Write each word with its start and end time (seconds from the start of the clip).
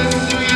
Hallelujah. 0.00 0.49